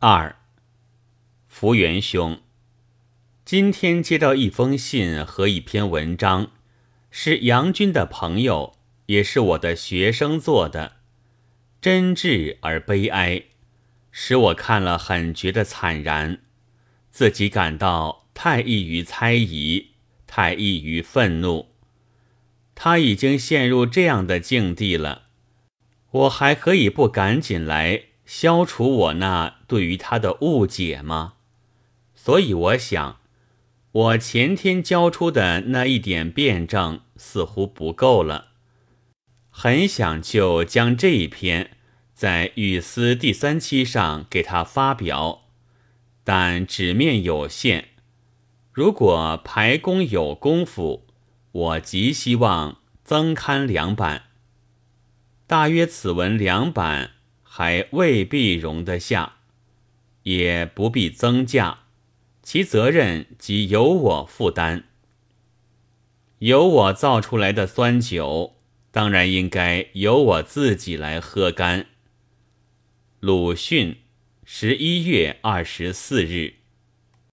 [0.00, 0.36] 二，
[1.48, 2.40] 福元兄，
[3.44, 6.52] 今天接到一封信和一篇文章，
[7.10, 8.76] 是杨军的朋友，
[9.06, 10.98] 也是我的学生做的，
[11.80, 13.42] 真挚而悲哀，
[14.12, 16.42] 使我看了很觉得惨然，
[17.10, 19.88] 自己感到太易于猜疑，
[20.28, 21.70] 太易于愤怒。
[22.76, 25.22] 他已经陷入这样的境地了，
[26.12, 28.04] 我还可以不赶紧来？
[28.28, 31.36] 消除我那对于他的误解吗？
[32.14, 33.20] 所以我想，
[33.90, 38.48] 我前天交出的那一点辩证似乎不够了。
[39.48, 41.78] 很想就将这一篇
[42.12, 45.46] 在《语丝》第三期上给他发表，
[46.22, 47.88] 但纸面有限。
[48.70, 51.06] 如果排工有功夫，
[51.50, 54.24] 我极希望增刊两版。
[55.46, 57.12] 大约此文两版。
[57.58, 59.38] 还未必容得下，
[60.22, 61.80] 也不必增价，
[62.40, 64.84] 其责任即由我负担。
[66.38, 68.54] 由我造出来的酸酒，
[68.92, 71.86] 当然应该由我自己来喝干。
[73.18, 73.96] 鲁迅，
[74.44, 76.57] 十一月二十四日。